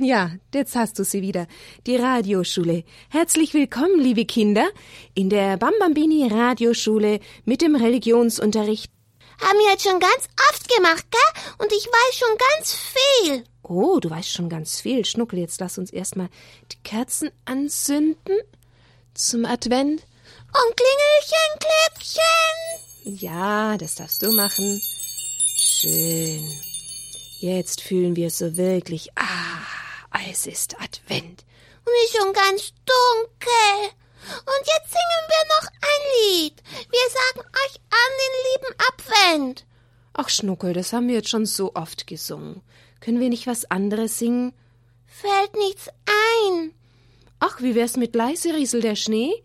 [0.00, 1.46] Ja, jetzt hast du sie wieder.
[1.86, 2.84] Die Radioschule.
[3.10, 4.68] Herzlich willkommen, liebe Kinder,
[5.14, 8.90] in der Bambambini Radioschule mit dem Religionsunterricht.
[9.40, 11.42] Haben wir jetzt schon ganz oft gemacht, gell?
[11.58, 13.44] Und ich weiß schon ganz viel.
[13.62, 15.04] Oh, du weißt schon ganz viel.
[15.04, 16.28] Schnuckel, jetzt lass uns erstmal
[16.70, 18.38] die Kerzen anzünden
[19.14, 20.02] zum Advent.
[20.54, 23.18] Und Klingelchen, Klöppchen.
[23.20, 24.80] Ja, das darfst du machen.
[25.58, 26.48] Schön.
[27.40, 29.81] Jetzt fühlen wir so wirklich, ah,
[30.30, 31.44] es ist Advent.
[31.84, 33.92] Und ist schon ganz dunkel.
[34.22, 36.62] Und jetzt singen wir noch ein Lied.
[36.90, 39.66] Wir sagen euch an den lieben Advent.
[40.14, 42.62] Ach, Schnuckel, das haben wir jetzt schon so oft gesungen.
[43.00, 44.54] Können wir nicht was anderes singen?
[45.06, 46.74] Fällt nichts ein.
[47.40, 49.42] Ach, wie wär's mit leise Riesel der Schnee?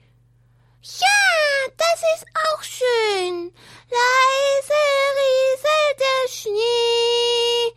[0.83, 3.51] Ja, das ist auch schön.
[3.89, 4.83] Leise
[5.19, 7.73] rieselt der Schnee.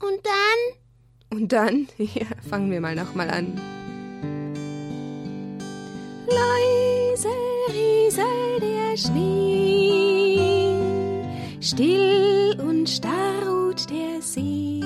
[0.00, 0.87] Und dann?
[1.30, 1.88] Und dann?
[1.98, 3.60] Ja, fangen wir mal nochmal an.
[6.26, 7.28] Leise
[7.68, 10.38] rieselt der Schnee,
[11.60, 14.82] still und starr ruht der See.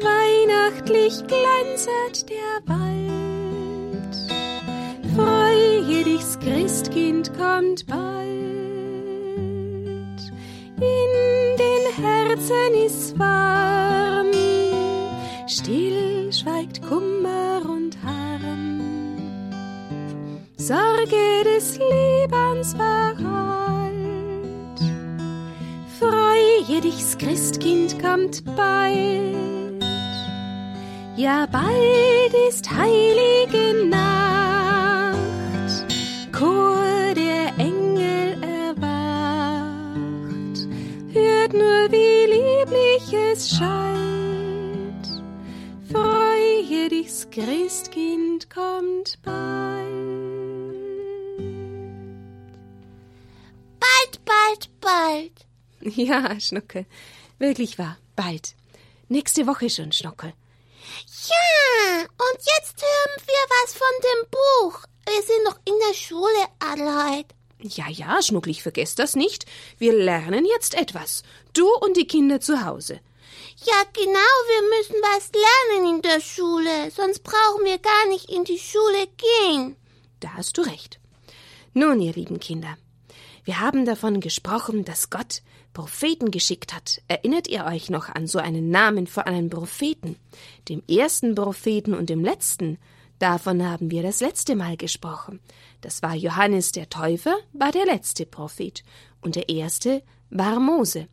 [0.00, 4.14] Weihnachtlich glänzet der Wald,
[5.14, 8.04] freue dich's Christkind kommt bald.
[10.76, 14.13] In den Herzen ist warm,
[15.54, 18.80] still schweigt Kummer und Harm.
[20.56, 23.20] Sorge des Lebens verrollt.
[26.00, 29.84] Freue dich's Christkind kommt bald.
[31.16, 33.73] Ja, bald ist heilige
[55.96, 56.86] Ja, Schnuckel.
[57.38, 57.98] Wirklich wahr.
[58.16, 58.54] Bald.
[59.08, 60.32] Nächste Woche schon, Schnuckel.
[61.28, 64.80] Ja, und jetzt hören wir was von dem Buch.
[65.06, 67.26] Wir sind noch in der Schule, Adelheid.
[67.60, 69.46] Ja, ja, Schnuckel, ich vergesse das nicht.
[69.78, 71.22] Wir lernen jetzt etwas.
[71.54, 73.00] Du und die Kinder zu Hause.
[73.64, 78.44] Ja, genau, wir müssen was lernen in der Schule, sonst brauchen wir gar nicht in
[78.44, 79.76] die Schule gehen.
[80.20, 80.98] Da hast du recht.
[81.72, 82.76] Nun, ihr lieben Kinder,
[83.44, 85.42] wir haben davon gesprochen, dass Gott
[85.74, 87.02] Propheten geschickt hat.
[87.08, 90.16] Erinnert ihr euch noch an so einen Namen für einen Propheten?
[90.70, 92.78] Dem ersten Propheten und dem letzten?
[93.18, 95.40] Davon haben wir das letzte Mal gesprochen.
[95.82, 98.82] Das war Johannes der Täufer, war der letzte Prophet.
[99.20, 101.08] Und der erste war Mose.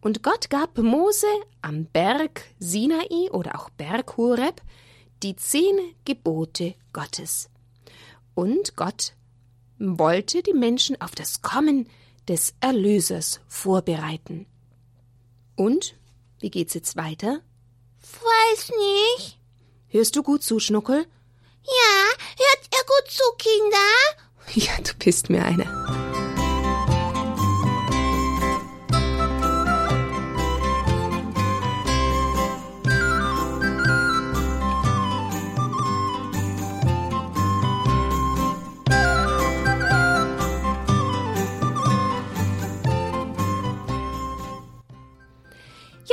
[0.00, 1.26] Und Gott gab Mose
[1.62, 4.60] am Berg Sinai oder auch Berg Horeb
[5.22, 7.48] die zehn Gebote Gottes.
[8.34, 9.14] Und Gott
[9.78, 11.88] wollte die Menschen auf das Kommen
[12.28, 14.46] des Erlösers vorbereiten.
[15.56, 15.96] Und
[16.40, 17.40] wie geht's jetzt weiter?
[18.00, 18.70] Weiß
[19.16, 19.38] nicht.
[19.88, 21.06] Hörst du gut zu, Schnuckel?
[21.64, 22.04] Ja,
[22.36, 23.76] hört ihr gut zu, Kinder?
[24.66, 26.03] Ja, du bist mir eine.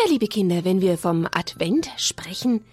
[0.03, 2.63] Ja, liebe Kinder, wenn wir vom Advent sprechen,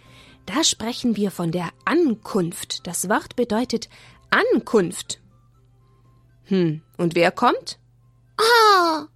[0.47, 2.87] da sprechen wir von der Ankunft.
[2.87, 3.89] Das Wort bedeutet
[4.31, 5.21] Ankunft.
[6.45, 7.79] Hm, und wer kommt?
[8.39, 9.07] Oh,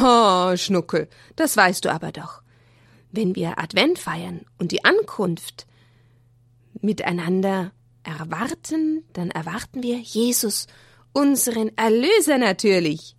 [0.00, 2.42] Oh, Schnuckel, das weißt du aber doch.
[3.10, 5.66] Wenn wir Advent feiern und die Ankunft
[6.80, 7.72] miteinander
[8.04, 10.66] erwarten, dann erwarten wir Jesus,
[11.12, 13.16] unseren Erlöser natürlich.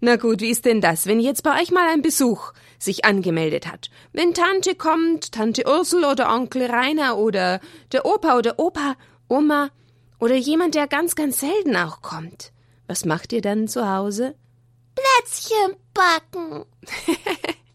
[0.00, 3.66] Na gut, wie ist denn das, wenn jetzt bei euch mal ein Besuch sich angemeldet
[3.66, 3.90] hat?
[4.12, 7.60] Wenn Tante kommt, Tante Ursel oder Onkel Rainer oder
[7.92, 8.96] der Opa oder Opa,
[9.28, 9.70] Oma
[10.18, 12.52] oder jemand, der ganz, ganz selten auch kommt.
[12.86, 14.34] Was macht ihr dann zu Hause?
[14.94, 16.64] Plätzchen backen.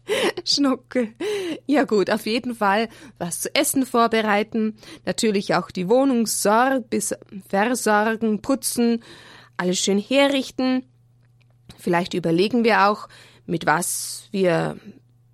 [0.44, 1.14] Schnuckel.
[1.66, 2.88] Ja gut, auf jeden Fall
[3.18, 7.14] was zu essen vorbereiten, natürlich auch die Wohnung sorg bis
[7.48, 9.02] versorgen, putzen,
[9.56, 10.84] alles schön herrichten.
[11.78, 13.08] Vielleicht überlegen wir auch,
[13.46, 14.76] mit was wir,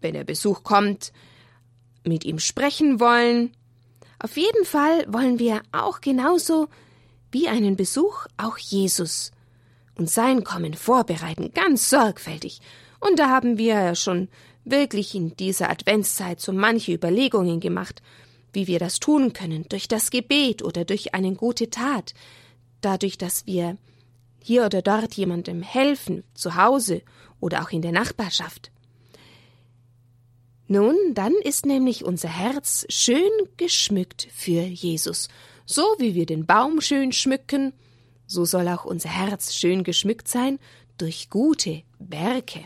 [0.01, 1.13] wenn der Besuch kommt,
[2.05, 3.53] mit ihm sprechen wollen.
[4.19, 6.69] Auf jeden Fall wollen wir auch genauso
[7.31, 9.33] wie einen Besuch auch Jesus
[9.97, 12.61] und sein Kommen vorbereiten, ganz sorgfältig.
[13.01, 14.29] Und da haben wir ja schon
[14.65, 18.03] wirklich in dieser Adventszeit so manche Überlegungen gemacht,
[18.53, 22.15] wie wir das tun können, durch das Gebet oder durch eine gute Tat,
[22.81, 23.77] dadurch, dass wir
[24.49, 27.03] hier oder dort jemandem helfen, zu Hause
[27.39, 28.73] oder auch in der Nachbarschaft.
[30.67, 35.29] Nun, dann ist nämlich unser Herz schön geschmückt für Jesus.
[35.67, 37.75] So wie wir den Baum schön schmücken,
[38.27, 40.59] so soll auch unser Herz schön geschmückt sein
[40.97, 42.65] durch gute Werke.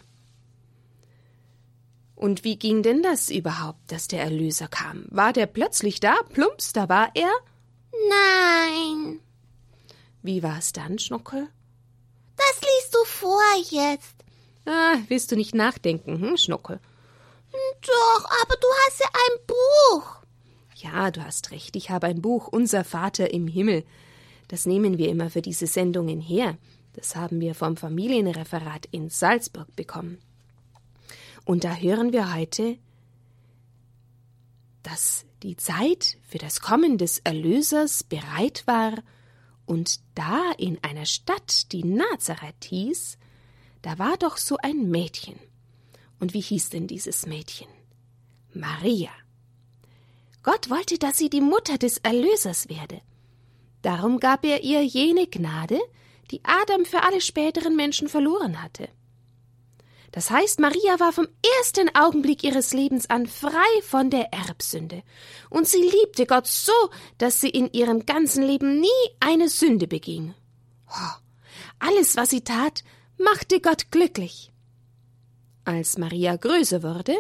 [2.15, 5.07] Und wie ging denn das überhaupt, dass der Erlöser kam?
[5.11, 6.15] War der plötzlich da?
[6.33, 7.33] Plumps, da war er?
[8.09, 9.19] Nein.
[10.23, 11.49] Wie war es dann, Schnuckel?
[12.49, 13.41] Das liest du vor
[13.71, 14.15] jetzt.
[14.65, 16.81] Ah, willst du nicht nachdenken, hm, Schnuckel?
[17.53, 20.17] Doch, aber du hast ja ein Buch.
[20.77, 23.85] Ja, du hast recht, ich habe ein Buch, Unser Vater im Himmel.
[24.49, 26.57] Das nehmen wir immer für diese Sendungen her.
[26.95, 30.19] Das haben wir vom Familienreferat in Salzburg bekommen.
[31.45, 32.79] Und da hören wir heute,
[34.83, 38.95] dass die Zeit für das Kommen des Erlösers bereit war,
[39.67, 43.19] und da in einer Stadt, die Nazareth hieß,
[43.83, 45.39] da war doch so ein Mädchen.
[46.21, 47.69] Und wie hieß denn dieses Mädchen?
[48.55, 49.11] Maria.
[50.43, 53.01] Gott wollte, dass sie die Mutter des Erlösers werde.
[53.83, 55.81] Darum gab er ihr jene Gnade,
[56.31, 58.89] die Adam für alle späteren Menschen verloren hatte.
[60.13, 61.27] Das heißt, Maria war vom
[61.59, 65.03] ersten Augenblick ihres Lebens an frei von der Erbsünde.
[65.49, 66.73] Und sie liebte Gott so,
[67.17, 68.89] dass sie in ihrem ganzen Leben nie
[69.21, 70.35] eine Sünde beging.
[71.79, 72.85] Alles, was sie tat,
[73.19, 74.53] machte Gott glücklich.
[75.65, 77.17] Als Maria größer wurde,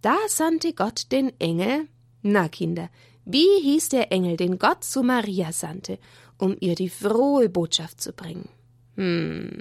[0.00, 1.86] da sandte Gott den Engel.
[2.22, 2.90] Na, Kinder,
[3.24, 6.00] wie hieß der Engel, den Gott zu Maria sandte,
[6.38, 8.48] um ihr die frohe Botschaft zu bringen?
[8.96, 9.60] Hm,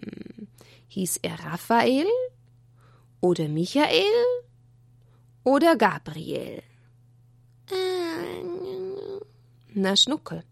[0.87, 2.07] hieß er Raphael
[3.21, 4.03] oder Michael
[5.43, 6.63] oder Gabriel?
[9.73, 10.43] Na, Schnuckel.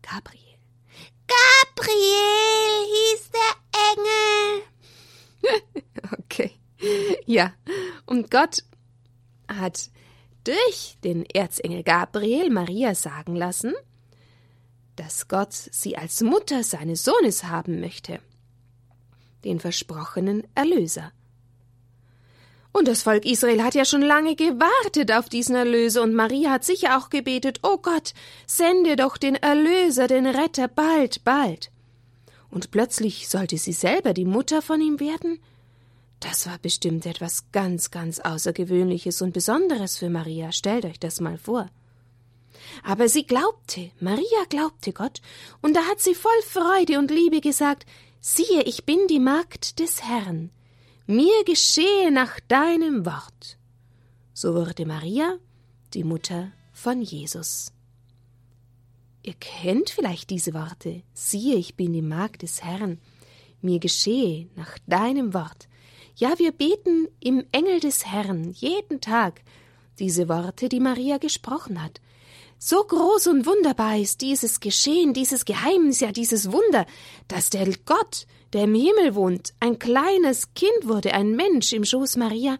[0.00, 0.42] Gabriel.
[1.26, 3.52] Gabriel hieß der
[3.92, 4.62] Engel.
[6.18, 6.52] okay.
[7.26, 7.52] Ja,
[8.06, 8.64] und Gott
[9.48, 9.90] hat
[10.44, 13.74] durch den Erzengel Gabriel Maria sagen lassen,
[14.96, 18.20] dass Gott sie als Mutter seines Sohnes haben möchte,
[19.44, 21.12] den versprochenen Erlöser.
[22.78, 26.64] Und das Volk Israel hat ja schon lange gewartet auf diesen Erlöser, und Maria hat
[26.64, 28.14] sicher auch gebetet, O oh Gott,
[28.46, 31.72] sende doch den Erlöser, den Retter, bald, bald.
[32.50, 35.40] Und plötzlich sollte sie selber die Mutter von ihm werden?
[36.20, 41.36] Das war bestimmt etwas ganz, ganz Außergewöhnliches und Besonderes für Maria, stellt euch das mal
[41.36, 41.68] vor.
[42.84, 45.20] Aber sie glaubte, Maria glaubte Gott,
[45.62, 47.86] und da hat sie voll Freude und Liebe gesagt,
[48.20, 50.50] siehe, ich bin die Magd des Herrn,
[51.08, 53.56] mir geschehe nach deinem Wort.
[54.34, 55.38] So wurde Maria
[55.94, 57.72] die Mutter von Jesus.
[59.22, 61.02] Ihr kennt vielleicht diese Worte.
[61.14, 63.00] Siehe, ich bin die Magd des Herrn.
[63.62, 65.66] Mir geschehe nach deinem Wort.
[66.14, 69.40] Ja, wir beten im Engel des Herrn jeden Tag
[69.98, 72.02] diese Worte, die Maria gesprochen hat.
[72.60, 76.86] So groß und wunderbar ist dieses Geschehen, dieses Geheimnis, ja dieses Wunder,
[77.28, 82.16] dass der Gott, der im Himmel wohnt, ein kleines Kind wurde, ein Mensch im Schoß
[82.16, 82.58] Maria,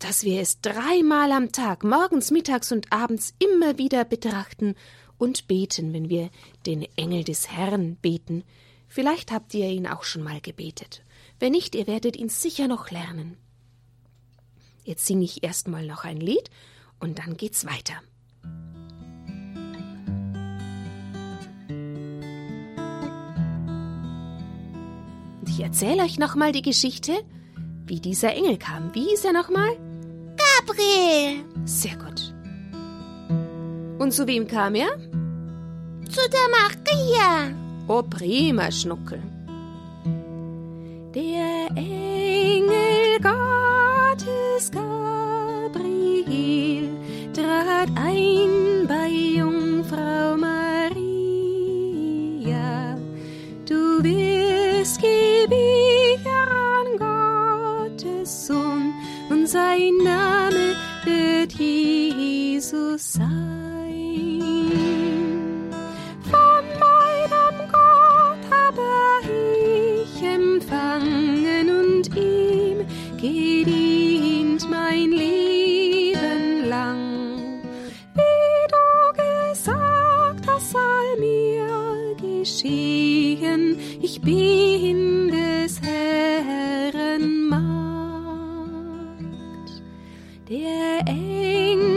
[0.00, 4.74] dass wir es dreimal am Tag, morgens, mittags und abends immer wieder betrachten
[5.18, 6.30] und beten, wenn wir
[6.66, 8.42] den Engel des Herrn beten.
[8.88, 11.04] Vielleicht habt ihr ihn auch schon mal gebetet.
[11.38, 13.36] Wenn nicht, ihr werdet ihn sicher noch lernen.
[14.82, 16.50] Jetzt singe ich erstmal noch ein Lied
[16.98, 17.94] und dann geht's weiter.
[25.52, 27.12] Ich erzähle euch nochmal die Geschichte,
[27.86, 28.94] wie dieser Engel kam.
[28.94, 29.68] Wie hieß er nochmal?
[30.36, 31.44] Gabriel.
[31.66, 32.34] Sehr gut.
[33.98, 34.96] Und zu wem kam er?
[36.08, 37.54] Zu der Maria.
[37.86, 39.22] Oh, prima, Schnuckel.
[41.14, 42.21] Der Engel
[90.58, 91.91] 的影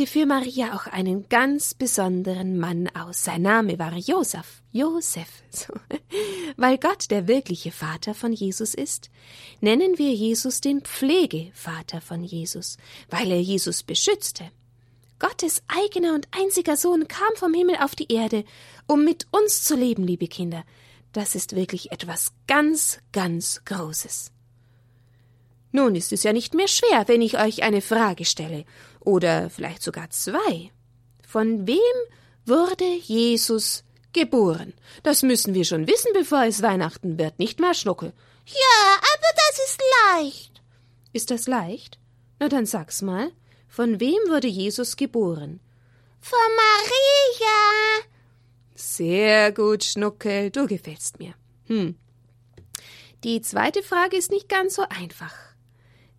[0.00, 3.22] Wählte für Maria auch einen ganz besonderen Mann aus.
[3.24, 4.62] Sein Name war Josef.
[4.72, 5.28] Josef.
[5.50, 5.74] So.
[6.56, 9.10] Weil Gott der wirkliche Vater von Jesus ist,
[9.60, 12.78] nennen wir Jesus den Pflegevater von Jesus,
[13.10, 14.50] weil er Jesus beschützte.
[15.18, 18.44] Gottes eigener und einziger Sohn kam vom Himmel auf die Erde,
[18.86, 20.64] um mit uns zu leben, liebe Kinder.
[21.12, 24.32] Das ist wirklich etwas ganz, ganz Großes.
[25.72, 28.64] Nun ist es ja nicht mehr schwer, wenn ich euch eine Frage stelle,
[29.00, 30.70] oder vielleicht sogar zwei.
[31.26, 31.78] Von wem
[32.44, 34.72] wurde Jesus geboren?
[35.02, 38.12] Das müssen wir schon wissen, bevor es Weihnachten wird, nicht mehr, Schnuckel?
[38.46, 40.62] Ja, aber das ist leicht.
[41.12, 41.98] Ist das leicht?
[42.38, 43.30] Na dann sag's mal.
[43.68, 45.60] Von wem wurde Jesus geboren?
[46.20, 48.06] Von Maria.
[48.74, 51.34] Sehr gut, Schnuckel, du gefällst mir.
[51.66, 51.96] Hm.
[53.22, 55.34] Die zweite Frage ist nicht ganz so einfach.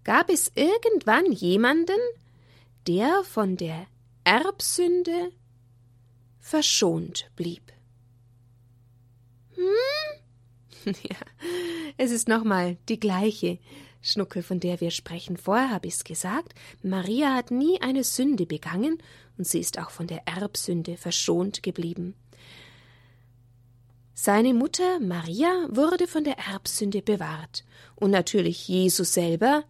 [0.04, 2.00] Gab es irgendwann jemanden,
[2.88, 3.88] der von der
[4.24, 5.32] Erbsünde
[6.40, 7.72] verschont blieb?
[9.56, 9.66] Hm?
[11.04, 11.18] Ja,
[11.98, 13.60] es ist nochmal die gleiche
[14.02, 15.38] Schnuckel, von der wir sprechen.
[15.38, 16.56] Vorher habe ich's gesagt.
[16.82, 18.98] Maria hat nie eine Sünde begangen
[19.38, 22.16] und sie ist auch von der Erbsünde verschont geblieben.
[24.14, 27.64] Seine Mutter Maria wurde von der Erbsünde bewahrt
[27.96, 29.64] und natürlich Jesus selber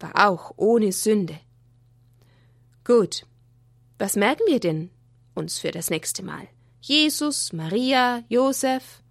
[0.00, 1.38] war auch ohne Sünde.
[2.88, 3.26] Gut,
[3.98, 4.90] was merken wir denn
[5.34, 6.48] uns für das nächste Mal?
[6.80, 9.02] Jesus, Maria, Josef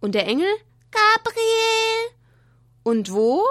[0.00, 0.48] und der Engel?
[0.90, 2.16] Gabriel.
[2.84, 3.44] Und wo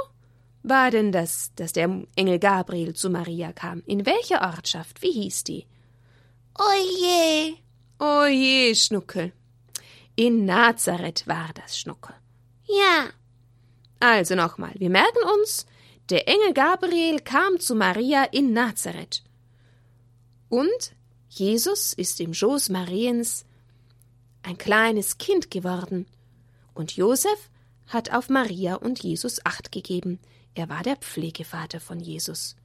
[0.63, 3.83] war denn das, dass der Engel Gabriel zu Maria kam?
[3.85, 5.03] In welcher Ortschaft?
[5.03, 5.67] Wie hieß die?
[6.57, 7.57] Oje.
[7.99, 9.31] Oje, Schnuckel.
[10.15, 12.15] In Nazareth war das Schnuckel.
[12.67, 13.11] Ja.
[13.99, 15.67] Also nochmal, wir merken uns,
[16.09, 19.21] der Engel Gabriel kam zu Maria in Nazareth.
[20.49, 20.93] Und
[21.29, 23.45] Jesus ist im Schoß Mariens
[24.43, 26.05] ein kleines Kind geworden.
[26.73, 27.49] Und Josef
[27.87, 30.19] hat auf Maria und Jesus Acht gegeben.
[30.55, 32.55] Er war der Pflegevater von Jesus.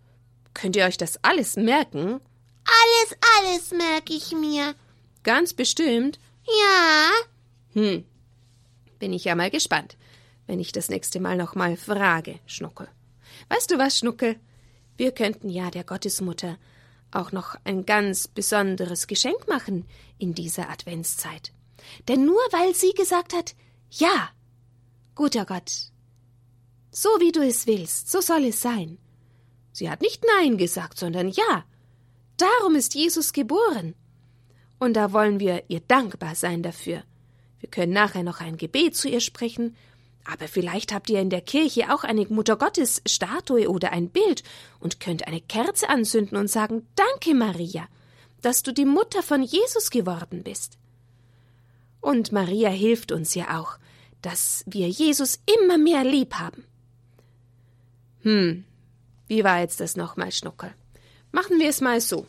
[0.55, 2.21] Könnt ihr euch das alles merken?
[2.65, 4.75] Alles, alles merke ich mir.
[5.23, 6.19] Ganz bestimmt.
[6.47, 7.11] Ja.
[7.73, 8.05] Hm.
[8.99, 9.97] Bin ich ja mal gespannt,
[10.47, 12.89] wenn ich das nächste Mal noch mal frage, Schnuckel.
[13.49, 14.37] Weißt du was, Schnuckel?
[14.97, 16.59] Wir könnten ja der Gottesmutter
[17.13, 19.87] auch noch ein ganz besonderes Geschenk machen
[20.19, 21.53] in dieser Adventszeit.
[22.09, 23.55] Denn nur weil sie gesagt hat,
[23.91, 24.31] ja,
[25.15, 25.71] guter Gott,
[26.91, 28.99] so wie du es willst, so soll es sein.
[29.73, 31.65] Sie hat nicht Nein gesagt, sondern Ja.
[32.37, 33.95] Darum ist Jesus geboren.
[34.79, 37.05] Und da wollen wir ihr dankbar sein dafür.
[37.61, 39.77] Wir können nachher noch ein Gebet zu ihr sprechen,
[40.25, 44.43] aber vielleicht habt ihr in der Kirche auch eine Muttergottes Statue oder ein Bild
[44.81, 47.89] und könnt eine Kerze anzünden und sagen Danke, Maria,
[48.41, 50.79] dass du die Mutter von Jesus geworden bist.
[52.01, 53.79] Und Maria hilft uns ja auch,
[54.21, 56.65] dass wir Jesus immer mehr lieb haben.
[58.23, 58.65] Hm,
[59.27, 60.73] wie war jetzt das nochmal, Schnuckel?
[61.33, 62.27] Machen wir es mal so.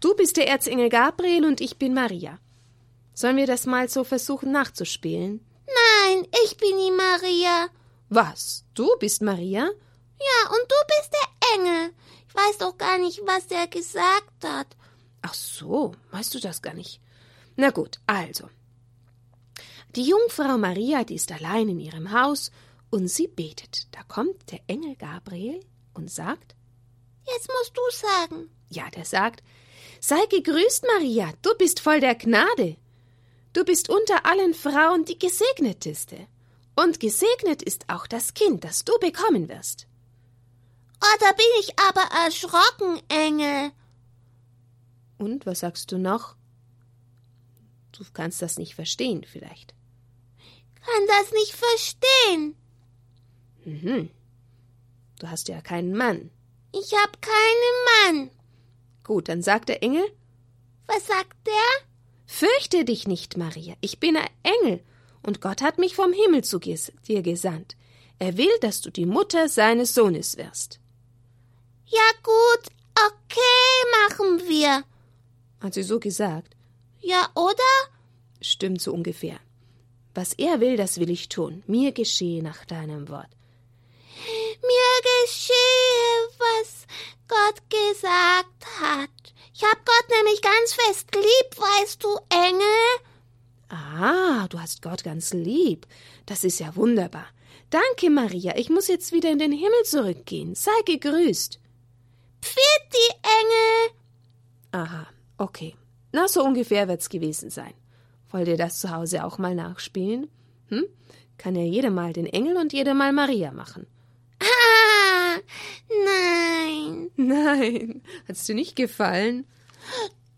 [0.00, 2.38] Du bist der Erzengel Gabriel und ich bin Maria.
[3.12, 5.40] Sollen wir das mal so versuchen nachzuspielen?
[6.20, 7.68] Nein, ich bin die Maria.
[8.08, 8.64] Was?
[8.74, 9.62] Du bist Maria?
[9.62, 11.94] Ja, und du bist der Engel.
[12.28, 14.76] Ich weiß doch gar nicht, was der gesagt hat.
[15.22, 17.00] Ach so, weißt du das gar nicht?
[17.56, 18.48] Na gut, also.
[19.96, 22.50] Die Jungfrau Maria, die ist allein in ihrem Haus
[22.90, 23.86] und sie betet.
[23.92, 25.60] Da kommt der Engel Gabriel
[25.94, 26.54] und sagt:
[27.26, 28.50] Jetzt musst du sagen.
[28.68, 29.42] Ja, der sagt:
[30.00, 32.76] Sei gegrüßt, Maria, du bist voll der Gnade.
[33.52, 36.26] Du bist unter allen Frauen die gesegneteste.
[36.76, 39.86] Und gesegnet ist auch das Kind, das du bekommen wirst.
[41.02, 43.72] Oh, da bin ich aber erschrocken, Engel.
[45.18, 46.36] Und was sagst du noch?
[47.92, 49.74] Du kannst das nicht verstehen, vielleicht.
[50.80, 52.56] Kann das nicht verstehen.
[53.64, 54.10] Mhm.
[55.18, 56.30] Du hast ja keinen Mann.
[56.72, 58.30] Ich hab keinen Mann.
[59.04, 60.04] Gut, dann sagt der Engel,
[60.86, 61.89] Was sagt der?
[62.32, 64.80] Fürchte dich nicht, Maria, ich bin ein Engel,
[65.20, 67.76] und Gott hat mich vom Himmel zu ges dir gesandt.
[68.20, 70.78] Er will, dass du die Mutter seines Sohnes wirst.
[71.86, 74.84] Ja gut, okay, machen wir.
[75.60, 76.54] Hat sie so gesagt?
[77.00, 77.72] Ja, oder?
[78.40, 79.40] Stimmt so ungefähr.
[80.14, 81.64] Was er will, das will ich tun.
[81.66, 83.32] Mir geschehe nach deinem Wort.
[84.70, 86.86] Mir geschehe, was
[87.26, 89.19] Gott gesagt hat.
[89.60, 92.98] Ich hab Gott nämlich ganz fest lieb, weißt du, Engel?
[93.68, 95.86] Ah, du hast Gott ganz lieb.
[96.24, 97.26] Das ist ja wunderbar.
[97.68, 98.56] Danke, Maria.
[98.56, 100.54] Ich muss jetzt wieder in den Himmel zurückgehen.
[100.54, 101.60] Sei gegrüßt.
[102.40, 103.92] Pfitti, Engel.
[104.72, 105.76] Aha, okay.
[106.10, 107.74] Na, so ungefähr wird's gewesen sein.
[108.30, 110.30] Wollt ihr das zu Hause auch mal nachspielen?
[110.68, 110.86] Hm?
[111.36, 113.86] Kann ja jeder mal den Engel und jeder mal Maria machen.
[114.40, 114.79] Ah,
[116.04, 117.10] nein.
[117.16, 119.46] Nein, hat's dir nicht gefallen?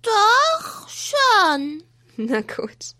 [0.02, 1.82] Doch schon.
[2.16, 2.94] Na gut.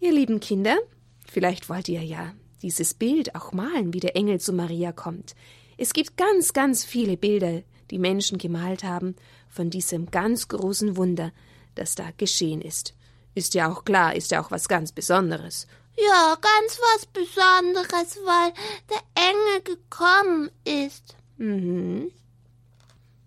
[0.00, 0.78] Ihr lieben Kinder,
[1.26, 5.34] vielleicht wollt ihr ja dieses Bild auch malen, wie der Engel zu Maria kommt.
[5.76, 9.16] Es gibt ganz, ganz viele Bilder, die Menschen gemalt haben
[9.48, 11.32] von diesem ganz großen Wunder,
[11.74, 12.94] das da geschehen ist.
[13.34, 15.66] Ist ja auch klar, ist ja auch was ganz Besonderes.
[15.96, 18.52] Ja, ganz was Besonderes, weil
[18.88, 21.16] der Engel gekommen ist.
[21.36, 22.10] Mhm.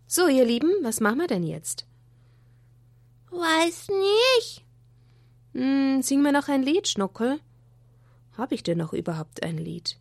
[0.07, 1.85] So, ihr Lieben, was machen wir denn jetzt?
[3.31, 4.63] Weiß nicht.
[5.53, 7.39] Hm, singen wir noch ein Lied, Schnuckel?
[8.37, 9.97] Hab ich denn noch überhaupt ein Lied?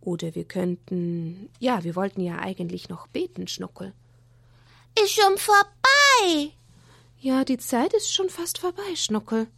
[0.00, 1.50] Oder wir könnten.
[1.58, 3.92] Ja, wir wollten ja eigentlich noch beten, Schnuckel.
[5.02, 6.52] Ist schon vorbei.
[7.20, 9.48] Ja, die Zeit ist schon fast vorbei, Schnuckel.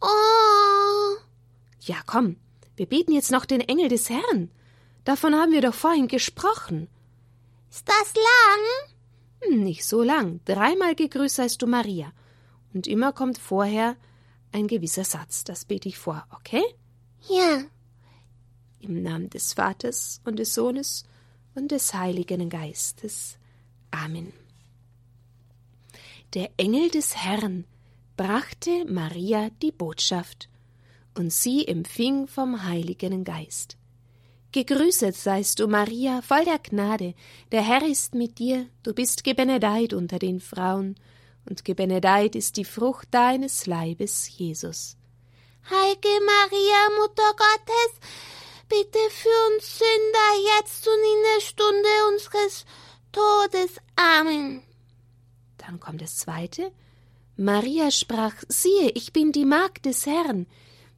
[0.00, 1.16] Oh.
[1.80, 2.36] Ja, komm,
[2.74, 4.50] wir beten jetzt noch den Engel des Herrn.
[5.04, 6.88] Davon haben wir doch vorhin gesprochen.
[7.70, 8.94] Ist das lang?
[9.42, 10.40] Hm, nicht so lang.
[10.44, 12.12] Dreimal gegrüßt seist du Maria.
[12.74, 13.96] Und immer kommt vorher
[14.50, 15.44] ein gewisser Satz.
[15.44, 16.64] Das bete ich vor, okay?
[17.28, 17.62] Ja.
[18.80, 21.04] Im Namen des Vaters und des Sohnes
[21.54, 23.38] und des Heiligen Geistes.
[23.92, 24.32] Amen.
[26.34, 27.64] Der Engel des Herrn
[28.16, 30.48] brachte Maria die Botschaft,
[31.14, 33.76] und sie empfing vom Heiligen Geist.
[34.52, 37.14] Gegrüßet seist du, Maria, voll der Gnade,
[37.52, 40.96] der Herr ist mit dir, du bist gebenedeit unter den Frauen,
[41.48, 44.96] und gebenedeit ist die Frucht deines Leibes, Jesus.
[45.70, 48.00] Heilige Maria, Mutter Gottes,
[48.68, 52.64] bitte für uns Sünder jetzt und in der Stunde unseres
[53.12, 53.76] Todes.
[53.96, 54.62] Amen.
[55.66, 56.70] Dann kommt das zweite.
[57.36, 60.46] Maria sprach, siehe, ich bin die Magd des Herrn,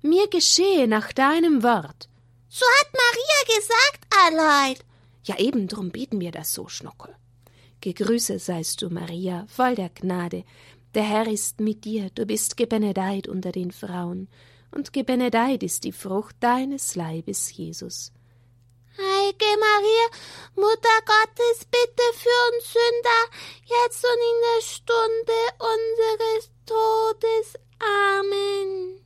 [0.02, 2.08] mir geschehe nach deinem Wort.
[2.48, 4.76] So hat Maria gesagt, Allein.
[5.24, 7.14] Ja, eben drum beten wir das so, Schnuckel.
[7.80, 10.44] Gegrüßet seist du, Maria, voll der Gnade.
[10.94, 14.28] Der Herr ist mit dir, du bist gebenedeit unter den Frauen,
[14.70, 18.12] und gebenedeit ist die Frucht deines Leibes, Jesus.
[18.98, 20.06] Heilige Maria,
[20.56, 23.22] Mutter Gottes, bitte für uns Sünder,
[23.64, 27.54] jetzt und in der Stunde unseres Todes.
[27.78, 29.00] Amen.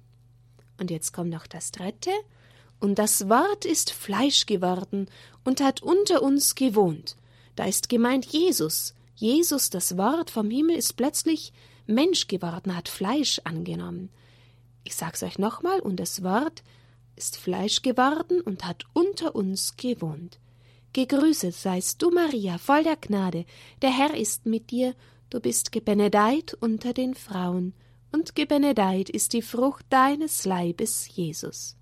[0.79, 2.11] Und jetzt kommt noch das dritte.
[2.81, 5.11] Und das Wort ist Fleisch geworden
[5.45, 7.17] und hat unter uns gewohnt.
[7.55, 8.95] Da ist gemeint Jesus.
[9.15, 11.53] Jesus, das Wort vom Himmel, ist plötzlich
[11.87, 14.09] Mensch geworden, hat Fleisch angenommen.
[14.85, 16.63] Ich sag's euch nochmal, und das Wort
[17.17, 20.39] ist Fleisch geworden und hat unter uns gewohnt.
[20.93, 23.47] Gegrüßet seist du, Maria, voll der Gnade,
[23.81, 24.95] der Herr ist mit dir,
[25.31, 27.75] du bist gebenedeit unter den Frauen,
[28.13, 31.77] und gebenedeit ist die Frucht deines Leibes, Jesus.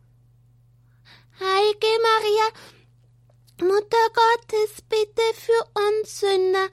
[1.40, 6.68] Heilige Maria, Mutter Gottes, bitte für uns Sünder,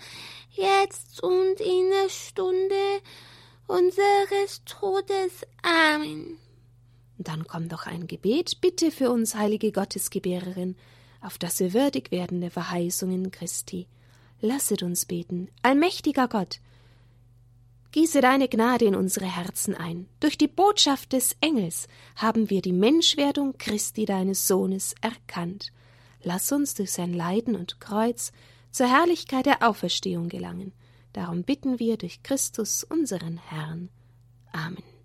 [0.52, 3.02] jetzt und in der Stunde
[3.68, 5.42] unseres Todes.
[5.64, 6.38] Amen.
[7.18, 10.76] Dann kommt noch ein Gebet, bitte für uns, heilige Gottesgebärerin,
[11.22, 13.88] auf dass wir würdig werden der Verheißungen Christi.
[14.40, 16.60] Lasset uns beten, allmächtiger Gott,
[17.92, 20.08] Gieße deine Gnade in unsere Herzen ein.
[20.20, 25.72] Durch die Botschaft des Engels haben wir die Menschwerdung Christi deines Sohnes erkannt.
[26.22, 28.32] Lass uns durch sein Leiden und Kreuz
[28.72, 30.74] zur Herrlichkeit der Auferstehung gelangen.
[31.14, 33.90] Darum bitten wir durch Christus unseren Herrn.
[34.52, 34.97] Amen.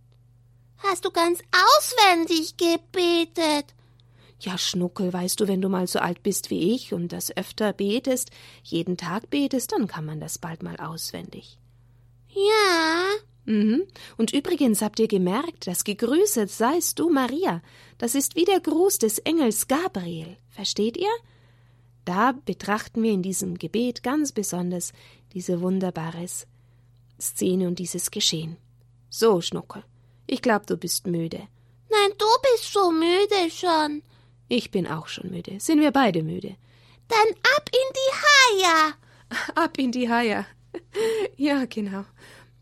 [0.83, 3.75] Hast du ganz auswendig gebetet?
[4.41, 7.73] Ja, Schnuckel, weißt du, wenn du mal so alt bist wie ich und das öfter
[7.73, 8.31] betest,
[8.65, 11.59] jeden Tag betest, dann kann man das bald mal auswendig.
[12.29, 13.05] Ja.
[13.45, 13.85] Mhm.
[14.17, 17.63] Und übrigens habt ihr gemerkt, dass gegrüßet seist du, Maria.
[17.99, 20.37] Das ist wie der Gruß des Engels Gabriel.
[20.51, 21.13] Versteht ihr?
[22.05, 24.93] Da betrachten wir in diesem Gebet ganz besonders
[25.35, 26.27] diese wunderbare
[27.21, 28.57] Szene und dieses Geschehen.
[29.09, 29.85] So, Schnuckel,
[30.33, 31.47] ich glaube, du bist müde.
[31.91, 34.03] Nein, du bist so müde schon.
[34.49, 35.61] Ich bin auch schon müde.
[35.61, 36.57] Sind wir beide müde?
[37.09, 38.95] Dann ab in die Haia.
[39.55, 40.47] Ab in die Haia.
[41.37, 42.05] Ja, genau.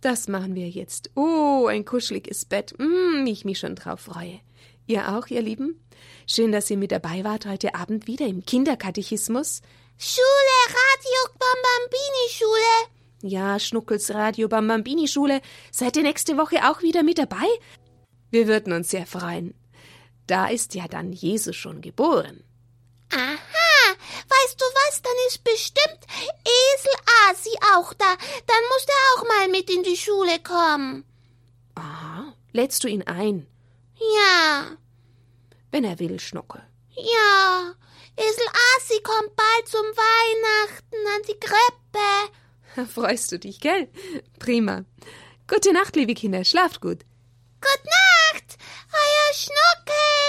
[0.00, 1.10] Das machen wir jetzt.
[1.14, 2.74] Oh, ein kuscheliges Bett.
[2.78, 4.40] Mm, ich mich schon drauf freue.
[4.88, 5.80] Ihr auch, ihr Lieben?
[6.26, 9.62] Schön, dass ihr mit dabei wart heute Abend wieder im Kinderkatechismus.
[9.96, 12.99] Schule, Radio Bambambini Schule.
[13.22, 15.42] Ja, Schnuckels Radio Bambambini Schule.
[15.70, 17.46] Seid ihr nächste Woche auch wieder mit dabei?
[18.30, 19.54] Wir würden uns sehr freuen.
[20.26, 22.44] Da ist ja dann Jesus schon geboren.
[23.12, 23.96] Aha,
[24.28, 26.06] weißt du was, dann ist bestimmt
[26.44, 26.92] Esel
[27.28, 28.06] Asi auch da.
[28.46, 31.04] Dann muss der auch mal mit in die Schule kommen.
[31.74, 33.46] Aha, lädst du ihn ein?
[33.98, 34.76] Ja.
[35.72, 36.62] Wenn er will, Schnuckel.
[36.94, 37.74] Ja,
[38.16, 41.79] Esel Asi kommt bald zum Weihnachten an die Krippe.
[42.94, 43.88] Freust du dich, gell?
[44.38, 44.84] Prima.
[45.46, 46.44] Gute Nacht, liebe Kinder.
[46.44, 47.04] Schlaft gut.
[47.60, 47.88] Gute
[48.34, 48.56] Nacht,
[48.92, 50.19] euer Schnuckel.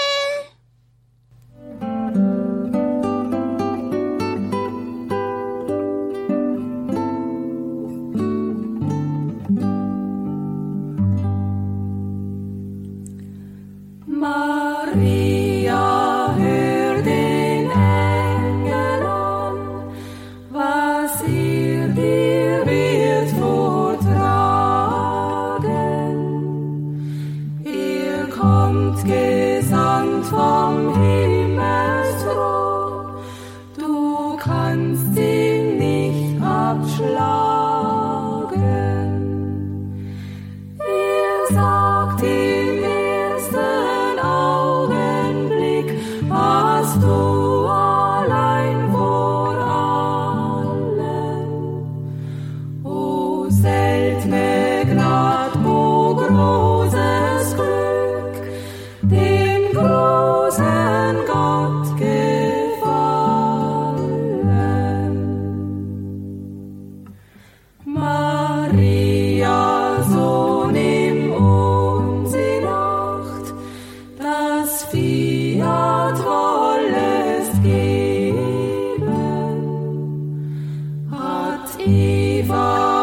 [82.12, 82.42] die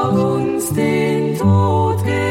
[0.10, 2.29] uns den Tod gegeben.